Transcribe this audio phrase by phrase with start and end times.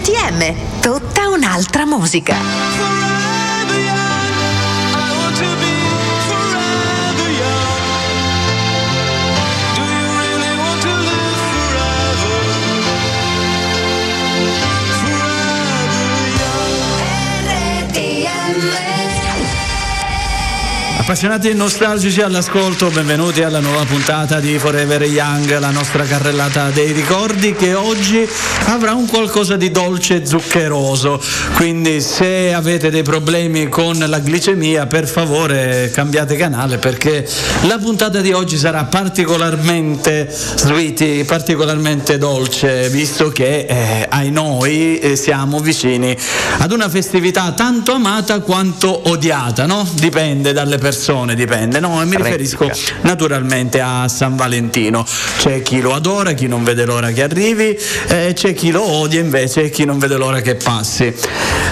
[0.00, 2.34] RTM, tutta un'altra musica.
[21.10, 26.92] Appassionati e nostalgici all'ascolto, benvenuti alla nuova puntata di Forever Young, la nostra carrellata dei
[26.92, 28.24] ricordi che oggi
[28.66, 31.20] avrà un qualcosa di dolce e zuccheroso.
[31.56, 37.28] Quindi se avete dei problemi con la glicemia, per favore cambiate canale perché
[37.62, 45.16] la puntata di oggi sarà particolarmente sweetie, particolarmente dolce, visto che eh, ai noi eh,
[45.16, 46.16] siamo vicini
[46.58, 49.84] ad una festività tanto amata quanto odiata, no?
[49.94, 52.02] Dipende dalle persone persone, dipende, no?
[52.02, 55.06] E mi riferisco naturalmente a San Valentino.
[55.38, 57.74] C'è chi lo adora, chi non vede l'ora che arrivi,
[58.08, 61.14] eh, c'è chi lo odia invece e chi non vede l'ora che passi.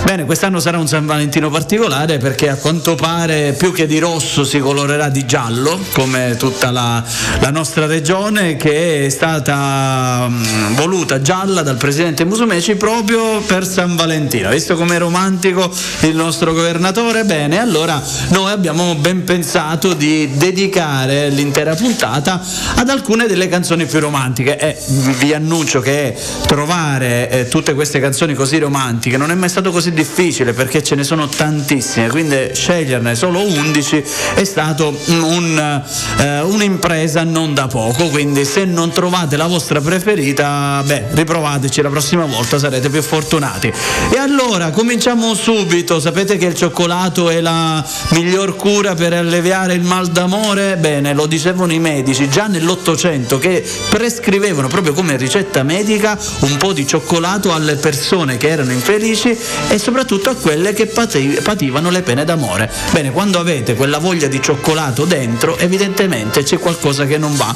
[0.04, 4.44] Bene, quest'anno sarà un San Valentino particolare perché a quanto pare più che di rosso
[4.44, 7.04] si colorerà di giallo, come tutta la,
[7.40, 13.94] la nostra regione, che è stata mh, voluta gialla dal presidente Musumeci proprio per San
[13.94, 14.48] Valentino.
[14.48, 15.70] Visto com'è romantico
[16.00, 17.24] il nostro governatore?
[17.24, 22.40] Bene, allora noi abbiamo ben ben pensato di dedicare l'intera puntata
[22.74, 24.58] ad alcune delle canzoni più romantiche.
[24.58, 24.76] E
[25.18, 26.14] vi annuncio che
[26.46, 30.94] trovare eh, tutte queste canzoni così romantiche non è mai stato così difficile perché ce
[30.94, 35.82] ne sono tantissime, quindi sceglierne solo 11 è stato un,
[36.18, 41.88] eh, un'impresa non da poco, quindi se non trovate la vostra preferita, beh, riprovateci la
[41.88, 43.72] prossima volta, sarete più fortunati.
[44.12, 49.82] E allora cominciamo subito, sapete che il cioccolato è la miglior cura per alleviare il
[49.82, 50.76] mal d'amore?
[50.76, 56.72] Bene, lo dicevano i medici già nell'Ottocento che prescrivevano proprio come ricetta medica un po'
[56.72, 59.36] di cioccolato alle persone che erano infelici
[59.68, 62.70] e soprattutto a quelle che pativano le pene d'amore.
[62.90, 67.54] Bene, quando avete quella voglia di cioccolato dentro, evidentemente c'è qualcosa che non va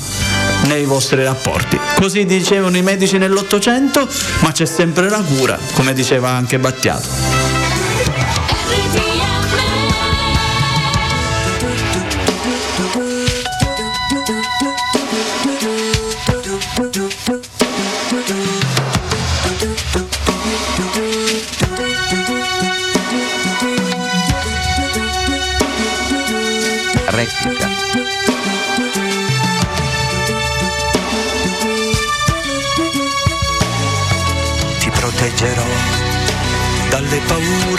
[0.67, 1.79] nei vostri rapporti.
[1.97, 4.09] Così dicevano i medici nell'Ottocento,
[4.41, 7.52] ma c'è sempre la cura, come diceva anche Battiato.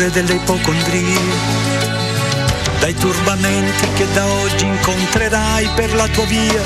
[0.03, 1.19] Paure delle ipocondrie,
[2.79, 6.61] dai turbamenti che da oggi incontrerai per la tua via,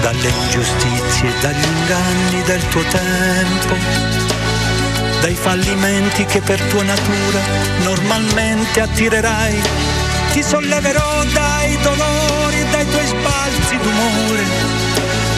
[0.00, 4.22] dalle ingiustizie dagli inganni del tuo tempo
[5.20, 7.40] dai fallimenti che per tua natura
[7.82, 9.62] normalmente attirerai.
[10.32, 14.44] Ti solleverò dai dolori dai tuoi sbalzi d'umore,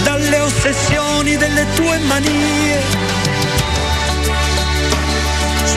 [0.03, 3.16] dalle ossessioni delle tue manie.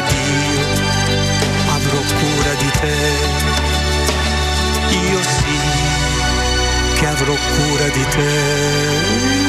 [0.00, 0.10] ed
[0.54, 0.64] io
[1.74, 2.96] avrò cura di te.
[4.90, 5.58] Io sì
[6.98, 9.48] che avrò cura di te.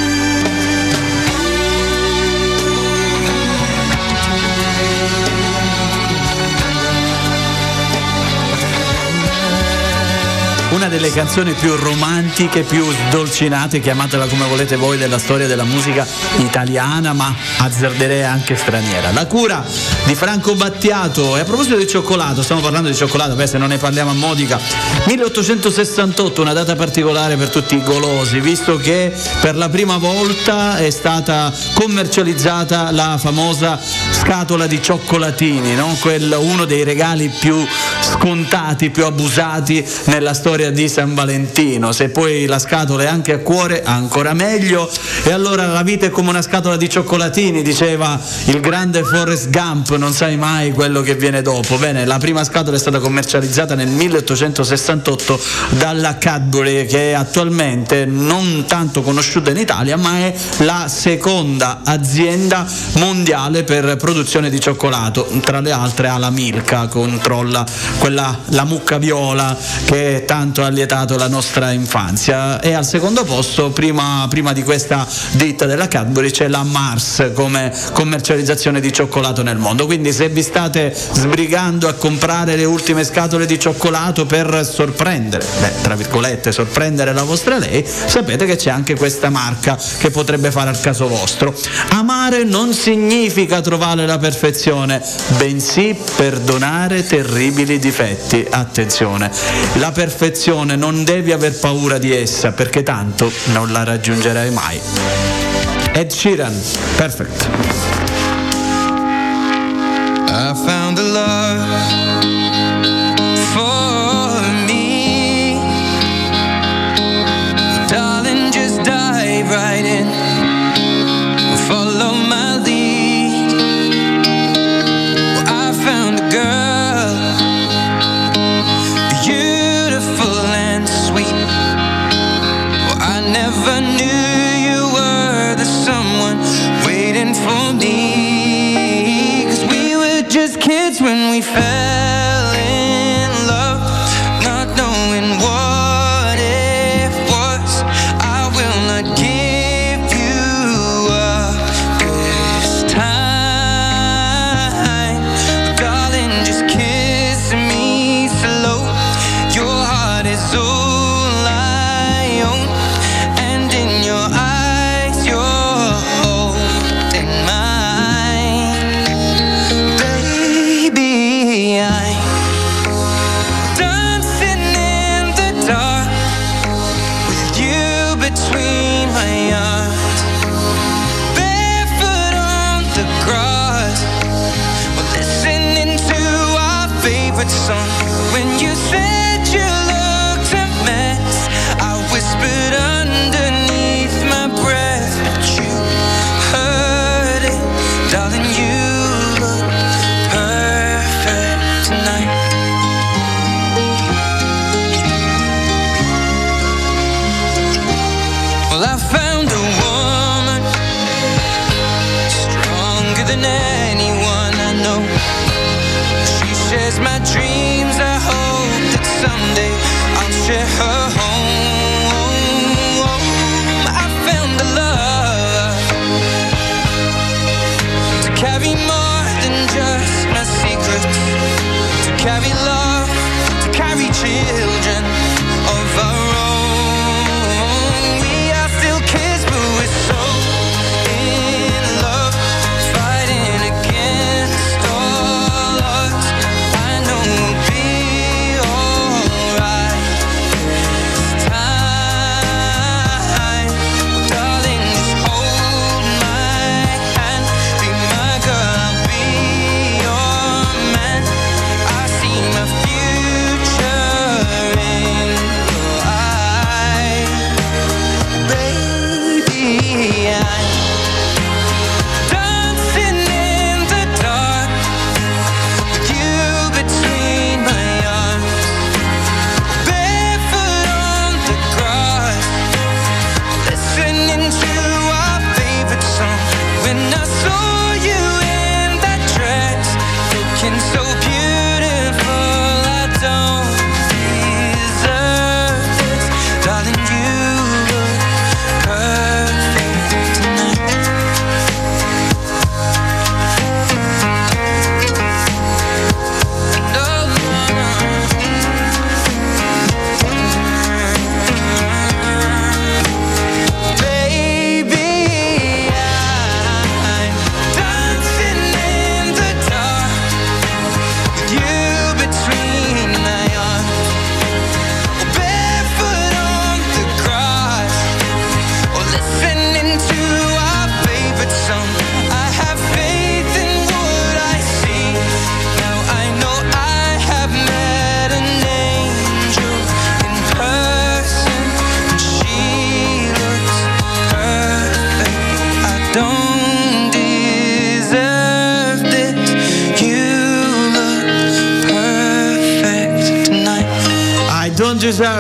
[10.72, 16.08] una delle canzoni più romantiche, più sdolcinate, chiamatela come volete voi, della storia della musica
[16.38, 19.12] italiana, ma azzarderei anche straniera.
[19.12, 19.64] La cura
[20.06, 21.38] di Franco Battiato.
[21.38, 24.14] E a proposito di cioccolato, stiamo parlando di cioccolato, beh, se non ne parliamo a
[24.14, 24.60] modica.
[25.06, 30.90] 1868, una data particolare per tutti i golosi, visto che per la prima volta è
[30.90, 33.80] stata commercializzata la famosa
[34.12, 35.96] scatola di cioccolatini, no?
[36.00, 37.66] Quel, uno dei regali più
[38.12, 43.40] scontati, più abusati nella storia di San Valentino, se poi la scatola è anche a
[43.40, 44.90] cuore ancora meglio.
[45.24, 49.96] E allora la vita è come una scatola di cioccolatini, diceva il grande Forrest Gump,
[49.96, 51.78] non sai mai quello che viene dopo.
[51.78, 58.66] Bene, la prima scatola è stata commercializzata nel 1868 dalla Cadbury che è attualmente non
[58.68, 65.60] tanto conosciuta in Italia ma è la seconda azienda mondiale per produzione di cioccolato, tra
[65.60, 67.66] le altre ha la Milka, controlla
[68.02, 69.56] quella la mucca viola
[69.86, 72.60] che tanto ha lietato la nostra infanzia.
[72.60, 77.72] E al secondo posto prima, prima di questa ditta della Cadbury c'è la Mars come
[77.94, 79.86] commercializzazione di cioccolato nel mondo.
[79.86, 85.82] Quindi se vi state sbrigando a comprare le ultime scatole di cioccolato per sorprendere beh,
[85.84, 90.72] tra virgolette sorprendere la vostra lei sapete che c'è anche questa marca che potrebbe fare
[90.72, 91.54] al caso vostro.
[91.90, 95.00] Amare non significa trovare la perfezione
[95.38, 99.30] bensì perdonare terribili difetti attenzione
[99.74, 104.80] la perfezione non devi aver paura di essa perché tanto non la raggiungerai mai.
[105.92, 106.58] Ed Sheeran,
[106.96, 107.50] perfect.
[110.30, 112.11] I found a love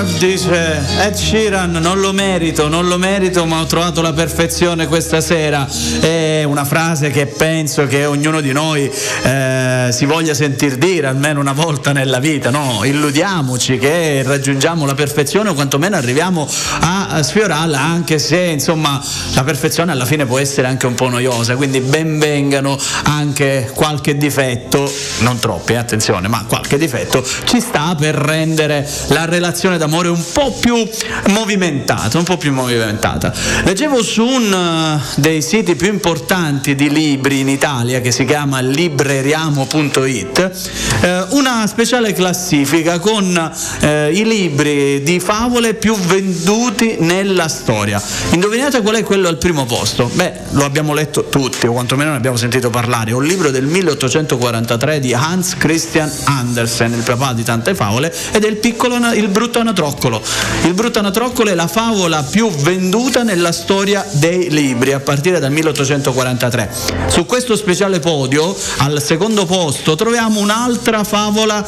[0.03, 5.21] dice Ed Sheeran, non lo merito, non lo merito, ma ho trovato la perfezione questa
[5.21, 5.67] sera.
[5.99, 8.91] È una frase che penso che ognuno di noi
[9.23, 12.81] eh, si voglia sentir dire almeno una volta nella vita, no?
[12.83, 16.47] Illudiamoci che raggiungiamo la perfezione o quantomeno arriviamo
[16.79, 18.99] a sfiorarla, anche se insomma
[19.35, 24.91] la perfezione alla fine può essere anche un po' noiosa, quindi benvengano anche qualche difetto,
[25.19, 30.23] non troppi, eh, attenzione, ma qualche difetto ci sta per rendere la relazione d'amore un
[30.31, 30.87] po' più
[31.27, 33.33] movimentata, un po' più movimentata.
[33.63, 38.59] Leggevo su uno uh, dei siti più importanti di libri in Italia che si chiama
[38.59, 40.51] libreriamo.it
[41.01, 48.01] eh, una speciale classifica con eh, i libri di favole più venduti nella storia.
[48.31, 50.09] Indovinate qual è quello al primo posto?
[50.13, 53.11] Beh, lo abbiamo letto tutti, o quantomeno ne abbiamo sentito parlare.
[53.11, 58.43] È un libro del 1843 di Hans Christian Andersen, il papà di tante favole, ed
[58.43, 60.21] è il piccolo, il brutto anatroccolo.
[60.65, 65.51] Il brutto anatroccolo è la favola più venduta nella storia dei libri a partire dal
[65.51, 66.69] 1843.
[67.07, 71.65] Su questo speciale podio, al secondo posto, troviamo un'altra favola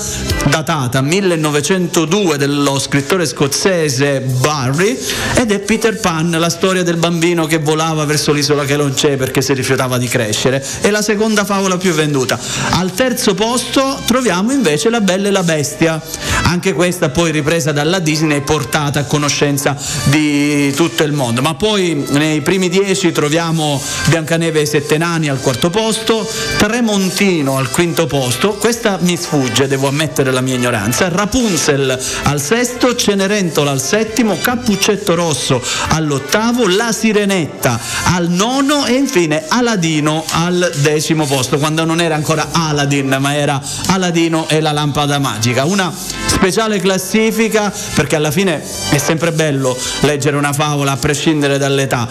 [0.49, 4.97] datata 1902 dello scrittore scozzese Barry
[5.35, 9.17] ed è Peter Pan, la storia del bambino che volava verso l'isola che non c'è
[9.17, 10.63] perché si rifiutava di crescere.
[10.81, 12.39] È la seconda favola più venduta.
[12.71, 16.01] Al terzo posto troviamo invece La Bella e la Bestia.
[16.43, 21.41] Anche questa poi ripresa dalla Disney e portata a conoscenza di tutto il mondo.
[21.41, 27.69] Ma poi nei primi dieci troviamo Biancaneve e Sette Nani al quarto posto, Tremontino al
[27.69, 33.81] quinto posto, questa mi sfugge, devo ammettere la mia ignoranza, Rapunzel al sesto, Cenerentola al
[33.81, 41.83] settimo, Cappuccetto Rosso all'ottavo, La Sirenetta al nono e infine Aladino al decimo posto, quando
[41.85, 45.65] non era ancora Aladdin ma era Aladino e la lampada magica.
[45.65, 45.93] Una
[46.25, 52.07] speciale classifica perché alla fine è sempre bello leggere una favola a prescindere dall'età.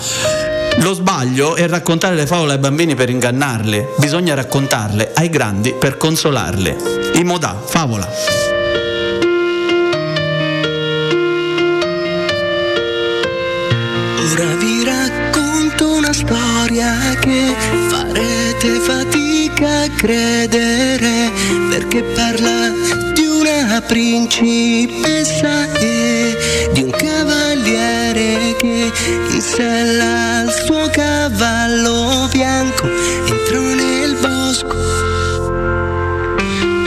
[0.79, 5.97] Lo sbaglio è raccontare le favole ai bambini per ingannarle, bisogna raccontarle ai grandi per
[5.97, 7.11] consolarle.
[7.14, 8.09] Imodà, favola.
[14.33, 17.55] Ora vi racconto una storia che
[17.91, 21.31] farete fatica a credere
[21.69, 23.12] perché parla
[23.43, 28.93] una principessa e di un cavaliere che
[29.31, 32.87] in sella al suo cavallo bianco
[33.27, 34.77] entrò nel bosco.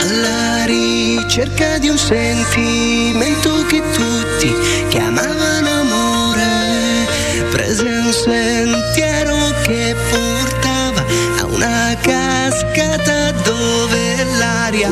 [0.00, 4.54] Alla ricerca di un sentimento che tutti
[4.88, 7.06] chiamavano amore
[7.50, 11.04] prese un sentiero che portava
[11.40, 14.90] a una cascata dove l'aria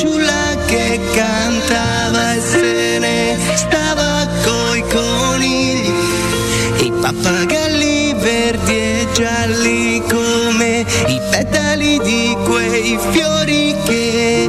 [0.00, 5.92] fanciulla che cantava e se ne stava coi conigli.
[6.80, 14.48] I pappagalli verdi e gialli come i petali di quei fiori che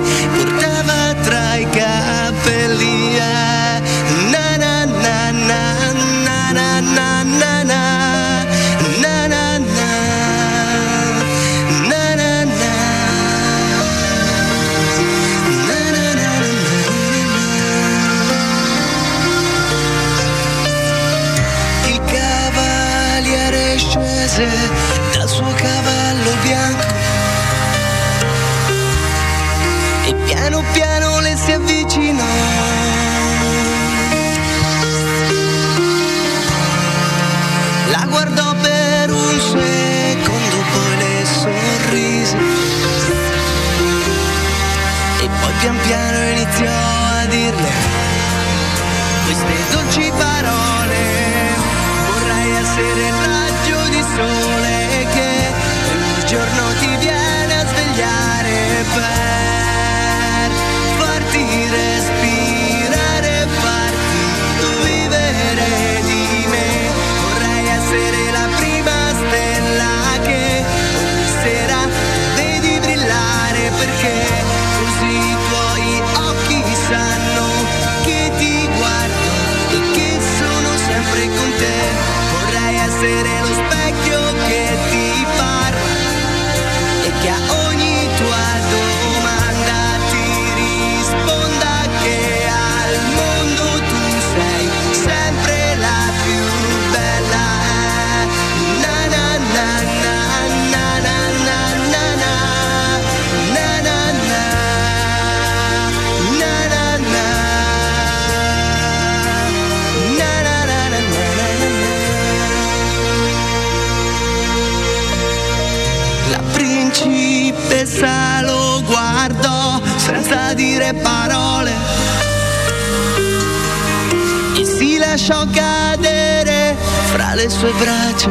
[125.31, 126.75] lasciò cadere
[127.13, 128.29] fra le sue braccia.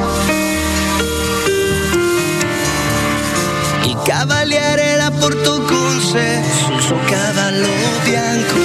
[3.85, 7.69] Il cavaliere la portò con sé sul suo cavallo
[8.05, 8.59] bianco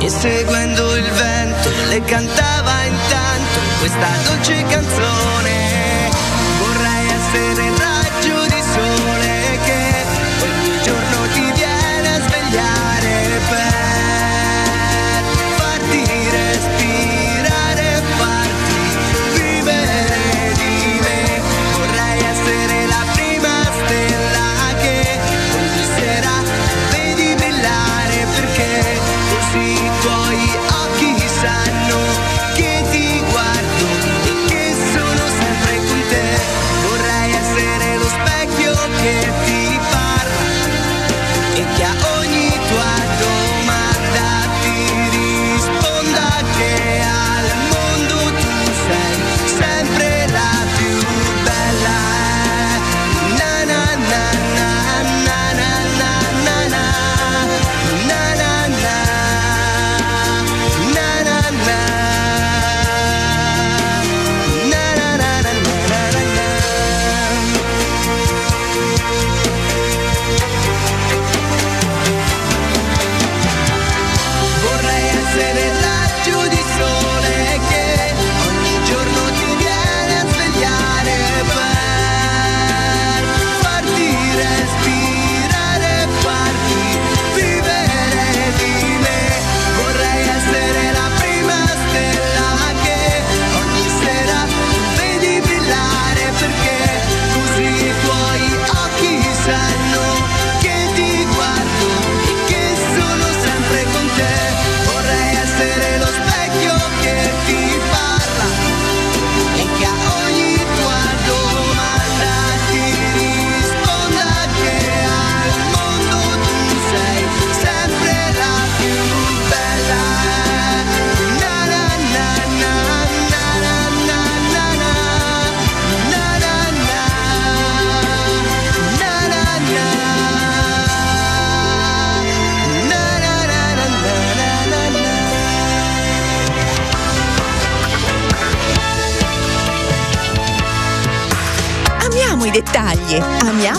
[0.00, 6.10] e seguendo il vento le cantava intanto questa dolce canzone.
[6.58, 7.77] Vorrei essere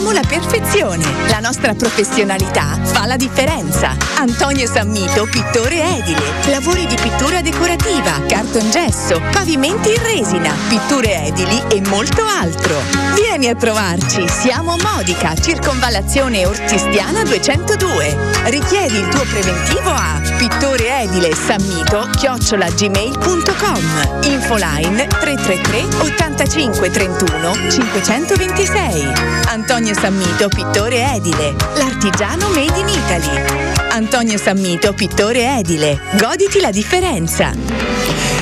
[0.09, 1.03] amiamo la perfezione.
[1.29, 3.95] La nostra professionalità fa la differenza.
[4.17, 6.21] Antonio Sammito, pittore edile.
[6.49, 12.81] Lavori di pittura decorativa, cartongesso, pavimenti in resina, pitture edili e molto altro.
[13.15, 18.17] Vieni a trovarci, siamo a Modica, circonvallazione Ortistiana 202.
[18.45, 29.11] Richiedi il tuo preventivo a pittore edile sammito chiocciolagmail.com Infoline 333 85 31 526
[29.47, 31.53] Antonio Sammito, pittore edile.
[31.75, 33.91] L'artigiano made in Italy.
[33.91, 35.99] Antonio Sammito, pittore edile.
[36.17, 37.51] Goditi la differenza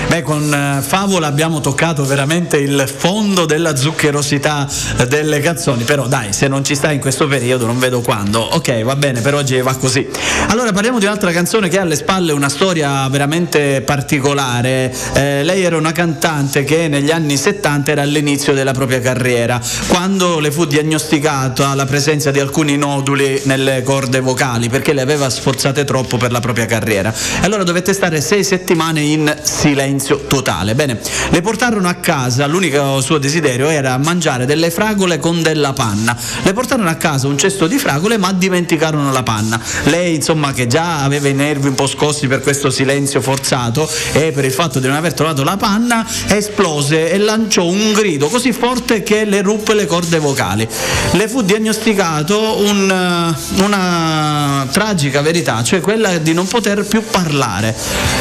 [0.07, 4.65] Beh, con eh, Favola abbiamo toccato veramente il fondo della zuccherosità
[4.99, 8.39] eh, delle canzoni, però dai, se non ci stai in questo periodo non vedo quando.
[8.39, 10.07] Ok, va bene, per oggi va così.
[10.47, 14.95] Allora parliamo di un'altra canzone che ha alle spalle una storia veramente particolare.
[15.13, 20.39] Eh, lei era una cantante che negli anni 70 era all'inizio della propria carriera, quando
[20.39, 25.83] le fu diagnosticata la presenza di alcuni noduli nelle corde vocali, perché le aveva sforzate
[25.83, 27.13] troppo per la propria carriera.
[27.41, 29.95] Allora dovette stare sei settimane in silenzio
[30.27, 30.75] totale.
[30.75, 36.15] Bene, le portarono a casa, l'unico suo desiderio era mangiare delle fragole con della panna.
[36.43, 39.59] Le portarono a casa un cesto di fragole, ma dimenticarono la panna.
[39.85, 44.31] Lei, insomma, che già aveva i nervi un po' scossi per questo silenzio forzato e
[44.31, 48.51] per il fatto di non aver trovato la panna, esplose e lanciò un grido così
[48.51, 50.67] forte che le ruppe le corde vocali.
[51.11, 57.75] Le fu diagnosticato un, una tragica verità, cioè quella di non poter più parlare.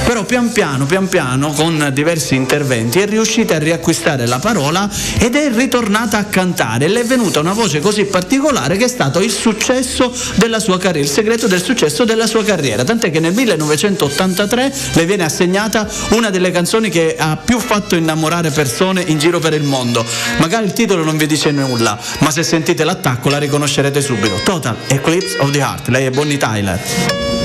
[0.04, 5.34] Però pian piano, pian piano, con diversi interventi, è riuscita a riacquistare la parola ed
[5.34, 6.88] è ritornata a cantare.
[6.88, 11.06] Le è venuta una voce così particolare che è stato il successo della sua carriera,
[11.06, 12.84] il segreto del successo della sua carriera.
[12.84, 18.50] Tant'è che nel 1983 le viene assegnata una delle canzoni che ha più fatto innamorare
[18.50, 20.04] persone in giro per il mondo.
[20.38, 24.40] Magari il titolo non vi dice nulla, ma se sentite l'attacco la riconoscerete subito.
[24.44, 25.88] Total Eclipse of the Heart.
[25.88, 27.35] Lei è Bonnie Tyler.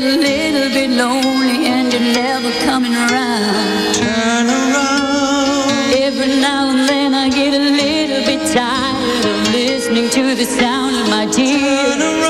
[0.00, 3.94] get a little bit lonely and you're never coming around.
[3.94, 5.94] Turn around.
[5.94, 10.96] Every now and then I get a little bit tired of listening to the sound
[10.96, 11.60] of my tears.
[11.60, 12.29] Turn around.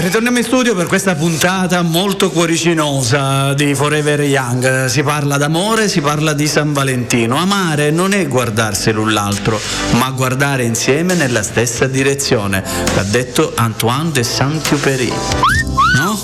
[0.00, 4.84] Ritorniamo in studio per questa puntata molto cuoricinosa di Forever Young.
[4.84, 7.36] Si parla d'amore, si parla di San Valentino.
[7.36, 9.60] Amare non è guardarsi l'un l'altro,
[9.94, 12.62] ma guardare insieme nella stessa direzione.
[12.94, 15.67] L'ha detto Antoine de Saint-Exupéry.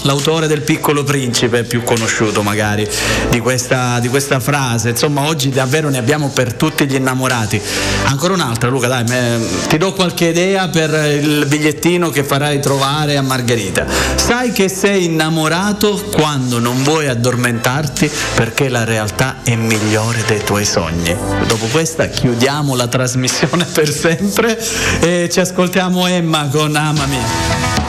[0.04, 2.86] L'autore del Piccolo Principe, più conosciuto magari
[3.30, 4.90] di questa, di questa frase.
[4.90, 7.60] Insomma, oggi davvero ne abbiamo per tutti gli innamorati.
[8.04, 10.90] Ancora un'altra, Luca, dai, me- ti do qualche idea per
[11.22, 13.86] il bigliettino che farai trovare a Margherita.
[14.16, 20.66] Sai che sei innamorato quando non vuoi addormentarti perché la realtà è migliore dei tuoi
[20.66, 21.16] sogni.
[21.46, 24.62] Dopo questa chiudiamo la trasmissione per sempre
[25.00, 27.83] e ci ascoltiamo Emma con Amami.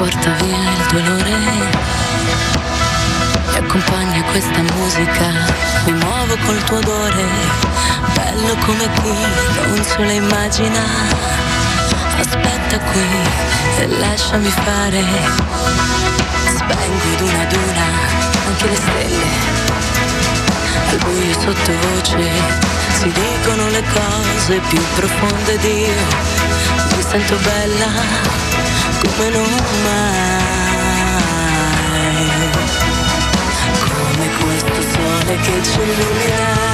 [0.00, 1.36] Porta via il dolore.
[3.50, 5.26] Mi accompagna questa musica,
[5.84, 7.26] mi muovo col tuo odore.
[8.14, 9.14] Bello come qui,
[9.66, 10.80] non se lo immagina.
[12.18, 13.08] Aspetta qui
[13.76, 15.04] e lasciami fare.
[16.46, 17.86] Spengo ad una ad una
[18.46, 19.28] anche le stelle.
[20.88, 22.30] Al buio sottovoce
[23.00, 26.96] si dicono le cose più profonde di io.
[26.96, 28.49] Mi sento bella
[28.98, 30.40] come non mai,
[33.88, 36.69] come questo sole che ci illumina.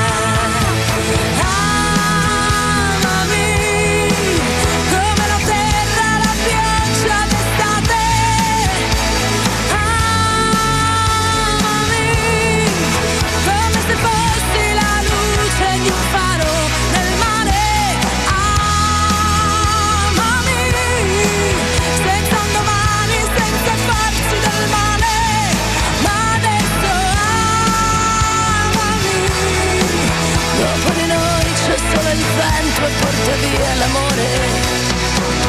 [32.16, 34.26] Il vento e porta via l'amore.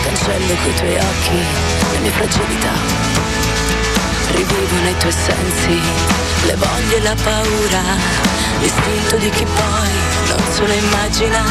[0.04, 1.40] Cancello coi tuoi occhi
[1.92, 2.76] le mie fragilità.
[4.32, 5.80] Rivivo nei tuoi sensi
[6.46, 7.82] le voglie e la paura,
[8.60, 9.90] l'istinto di chi poi
[10.28, 11.44] non se lo immagina,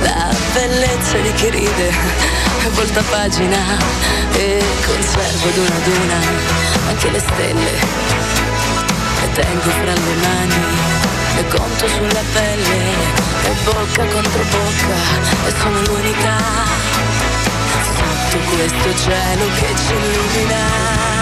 [0.00, 1.92] la bellezza di chi ride,
[2.74, 3.58] volta pagina
[4.32, 6.18] e conservo ad una ad una
[6.88, 7.72] anche le stelle,
[9.20, 12.78] le tengo fra le mani, le conto sulla pelle,
[13.44, 16.36] e bocca contro bocca, e sono l'unica
[18.30, 21.15] sotto questo cielo che ci illumina.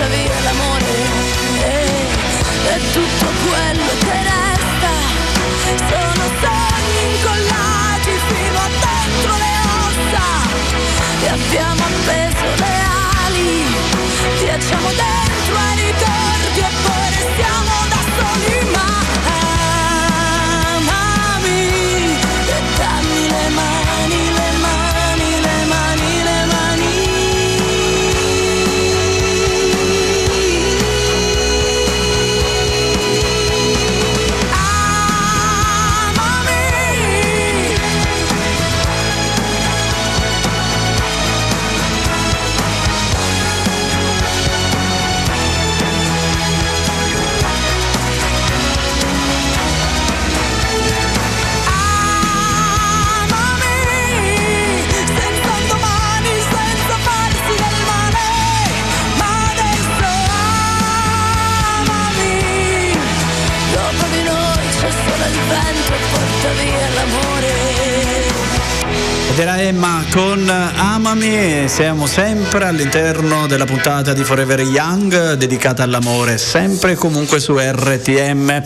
[0.00, 0.84] Porta via l'amore.
[2.72, 4.92] E tutto quello che resta
[5.88, 10.24] sono sogni incollati fino a dentro le ossa.
[11.22, 12.74] E abbiamo appeso le
[13.26, 13.50] ali,
[14.38, 18.70] viaggiamo dentro ai ricordi e poi restiamo da soli.
[18.72, 18.88] Ma
[71.20, 77.56] Amami, siamo sempre all'interno della puntata di Forever Young dedicata all'amore, sempre e comunque su
[77.56, 78.62] RTM.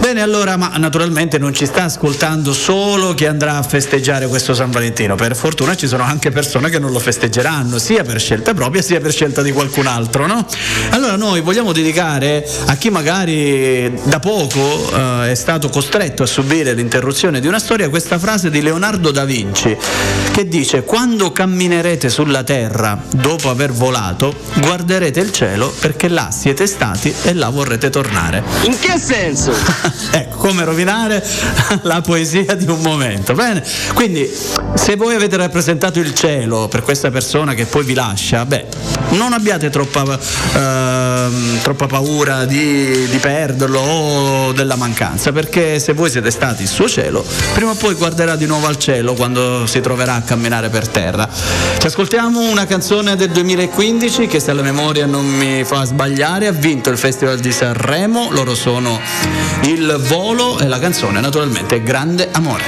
[0.00, 4.72] Bene, allora, ma naturalmente non ci sta ascoltando solo chi andrà a festeggiare questo San
[4.72, 8.82] Valentino, per fortuna ci sono anche persone che non lo festeggeranno, sia per scelta propria
[8.82, 10.44] sia per scelta di qualcun altro, no?
[10.90, 16.74] Allora noi vogliamo dedicare a chi magari da poco eh, è stato costretto a subire
[16.74, 19.76] l'interruzione di una storia questa frase di Leonardo da Vinci
[20.32, 26.66] che dice quando camminerete sulla terra dopo aver volato guarderete il cielo perché là siete
[26.66, 28.42] stati e là vorrete tornare.
[28.64, 29.52] In che senso?
[30.12, 31.24] ecco, come rovinare
[31.82, 33.34] la poesia di un momento.
[33.34, 33.62] Bene,
[33.94, 34.28] quindi
[34.74, 38.66] se voi avete rappresentato il cielo per questa persona che poi vi lascia, beh,
[39.10, 40.18] non abbiate troppa,
[40.54, 46.68] ehm, troppa paura di, di perderlo o della mancanza, perché se voi siete stati il
[46.68, 50.68] suo cielo, prima o poi guarderà di nuovo al cielo quando si troverà a camminare
[50.68, 51.28] per terra.
[51.78, 56.52] Ci ascoltiamo una canzone del 2015 che se la memoria non mi fa sbagliare ha
[56.52, 59.00] vinto il Festival di Sanremo, loro sono
[59.62, 62.62] Il Volo e la canzone naturalmente è Grande Amore.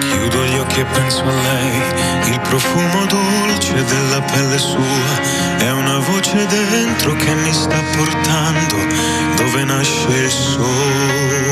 [0.00, 5.98] Chiudo gli occhi e penso a lei, il profumo dolce della pelle sua, è una
[5.98, 8.76] voce dentro che mi sta portando
[9.36, 11.44] dove nasce il sole.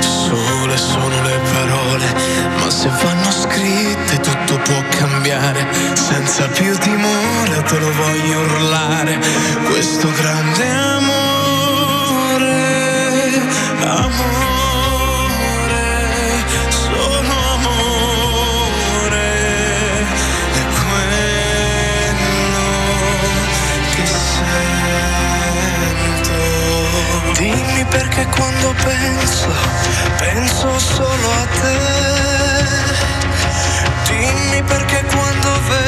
[0.00, 7.78] Sole sono le parole, ma se vanno scritte tutto può cambiare, senza più timore te
[7.78, 9.18] lo voglio urlare,
[9.64, 12.44] questo grande amore,
[13.80, 15.34] amore,
[16.68, 19.32] solo amore,
[20.52, 22.70] è quello
[23.94, 24.06] che
[24.36, 26.38] sento.
[27.36, 29.52] Dimmi perché quando penso,
[30.18, 32.29] penso solo a te.
[34.20, 35.79] Dimmi perché quando vedo,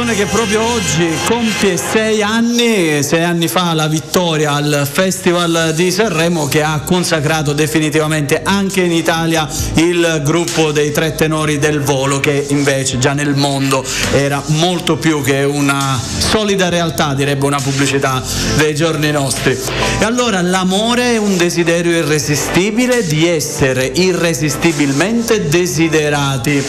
[0.00, 5.90] Canzone che proprio oggi compie sei anni, sei anni fa la vittoria al Festival di
[5.90, 12.18] Sanremo che ha consacrato definitivamente anche in Italia il gruppo dei tre tenori del volo
[12.18, 18.22] che invece già nel mondo era molto più che una solida realtà, direbbe una pubblicità
[18.56, 19.54] dei giorni nostri.
[19.98, 26.64] E allora l'amore è un desiderio irresistibile di essere irresistibilmente desiderati.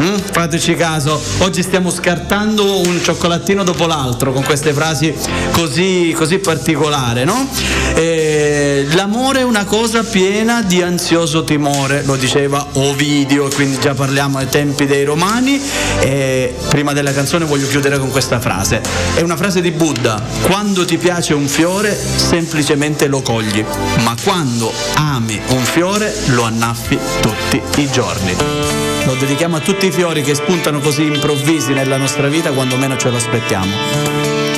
[0.00, 0.16] Mm?
[0.32, 5.14] Fateci caso, oggi stiamo scartando un cioccolatino dopo l'altro con queste frasi
[5.52, 7.48] così, così particolari, no?
[7.94, 14.38] Eh, l'amore è una cosa piena di ansioso timore, lo diceva Ovidio, quindi già parliamo
[14.38, 15.60] ai tempi dei romani.
[16.00, 18.80] E prima della canzone voglio chiudere con questa frase.
[19.14, 23.64] È una frase di Buddha, quando ti piace un fiore semplicemente lo cogli,
[24.02, 28.91] ma quando ami un fiore lo annaffi tutti i giorni.
[29.04, 32.96] Lo dedichiamo a tutti i fiori che spuntano così improvvisi nella nostra vita quando meno
[32.96, 33.70] ce lo aspettiamo.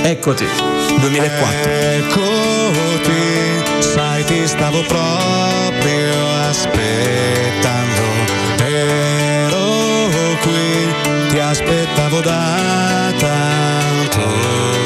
[0.03, 0.47] Eccoti,
[0.99, 1.70] 2004.
[1.70, 3.12] Eccoti,
[3.80, 8.03] sai ti stavo proprio aspettando.
[8.66, 14.84] Ero qui, ti aspettavo da tanto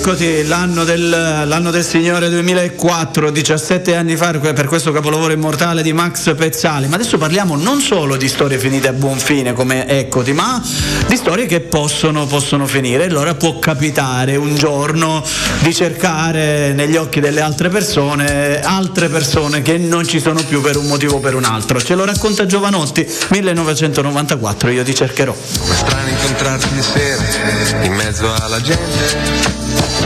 [0.00, 5.92] Eccoti l'anno del, l'anno del Signore 2004, 17 anni fa per questo capolavoro immortale di
[5.92, 6.88] Max Pezzali.
[6.88, 10.58] Ma adesso parliamo non solo di storie finite a buon fine come eccoti, ma
[11.06, 13.04] di storie che possono, possono finire.
[13.04, 15.22] Allora può capitare un giorno
[15.60, 20.78] di cercare negli occhi delle altre persone altre persone che non ci sono più per
[20.78, 21.78] un motivo o per un altro.
[21.78, 25.36] Ce lo racconta Giovanotti, 1994, io ti cercherò.
[25.58, 29.99] Come strano incontrarti di sera in mezzo alla gente.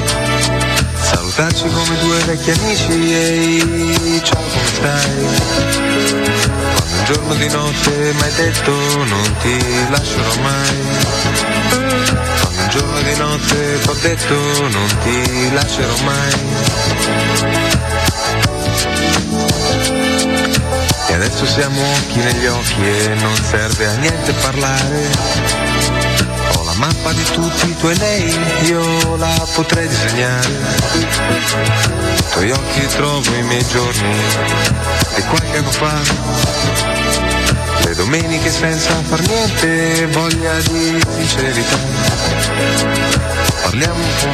[1.01, 5.27] Salutarci come due vecchi amici e ciao come stai?
[6.75, 8.73] Quando un giorno di notte mi hai detto
[9.05, 10.83] non ti lascerò mai.
[12.41, 14.35] Quando un giorno di notte ti ho detto
[14.69, 16.33] non ti lascerò mai.
[21.09, 26.04] E adesso siamo occhi negli occhi e non serve a niente parlare.
[26.77, 30.49] La mappa di tutti i tuoi lei, io la potrei disegnare.
[30.49, 34.16] Nei tuoi occhi trovo i miei giorni
[35.14, 36.01] di qualche anno fa.
[37.85, 41.79] Le domeniche senza far niente, voglia di sincerità.
[43.62, 44.33] Parliamo un po',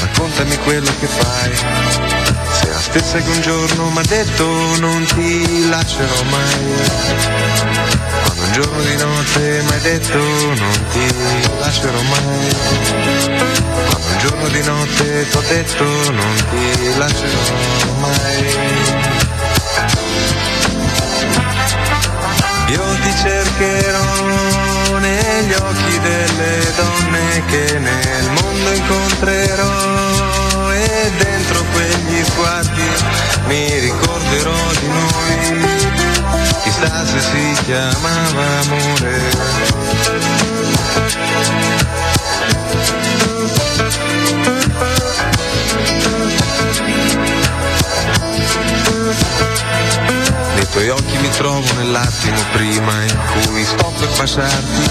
[0.00, 2.33] raccontami quello che fai.
[2.74, 4.44] La stessa che un giorno mi ha detto
[4.80, 6.72] non ti lascerò mai.
[8.24, 11.06] Quando un giorno di notte mi hai detto non ti
[11.60, 12.56] lascerò mai.
[13.90, 18.56] Quando un giorno di notte ti ho detto non ti lascerò mai.
[22.70, 29.93] Io ti cercherò negli occhi delle donne che nel mondo incontrerò
[32.34, 32.82] sguardi
[33.46, 35.66] mi ricorderò di noi.
[36.62, 39.22] Chissà se si chiamava amore.
[50.54, 53.16] Nei tuoi occhi mi trovo nell'attimo prima in
[53.46, 54.90] cui sto per baciarti.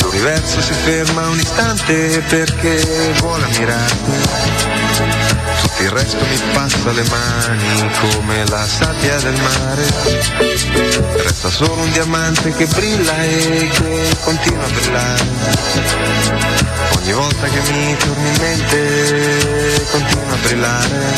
[0.00, 4.57] L'universo si ferma un istante perché vuole ammirarti.
[5.80, 9.86] Il resto mi passa le mani come la sabbia del mare.
[11.22, 15.22] Resta solo un diamante che brilla e che continua a brillare.
[16.96, 21.14] Ogni volta che mi torni in mente continua a brillare.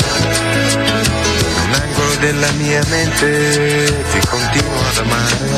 [1.65, 5.49] Un angolo della mia mente ti continuo ad amare.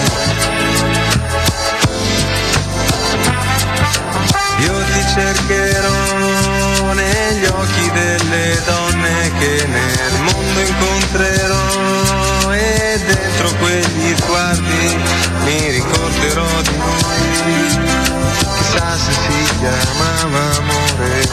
[4.58, 6.51] Io ti cercherò
[6.92, 14.96] negli occhi delle donne che nel mondo incontrerò e dentro quegli sguardi
[15.44, 17.80] mi ricorderò di noi.
[18.56, 21.30] Chissà se si chiamava amore.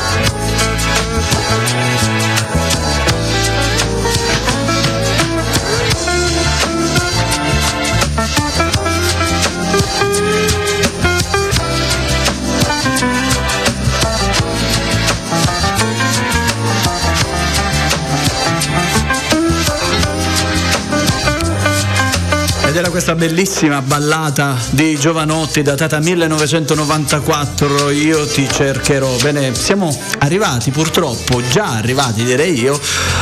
[22.79, 29.17] Era questa bellissima ballata di Giovanotti datata 1994, Io ti cercherò.
[29.17, 32.79] Bene, siamo arrivati purtroppo, già arrivati direi io,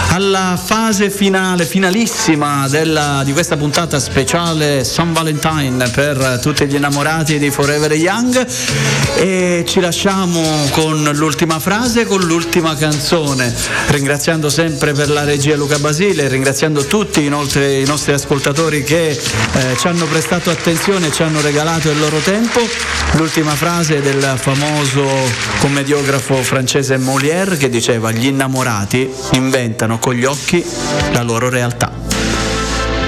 [0.10, 7.39] alla fase finale, finalissima della- di questa puntata speciale San Valentine per tutti gli innamorati
[7.39, 8.45] di Forever Young
[9.16, 13.51] e ci lasciamo con l'ultima frase, con l'ultima canzone,
[13.88, 19.20] ringraziando sempre per la regia Luca Basile, ringraziando tutti inoltre i nostri ascoltatori che
[19.54, 22.60] eh, ci hanno prestato attenzione ci hanno regalato il loro tempo.
[23.14, 25.08] L'ultima frase del famoso
[25.60, 30.64] commediografo francese Molière che diceva gli innamorati inventano con gli occhi
[31.12, 31.91] la loro realtà.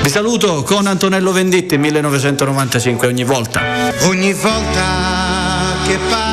[0.02, 3.62] Vi saluto con Antonello Venditti 1995 ogni volta.
[4.04, 6.29] Ogni volta che parlo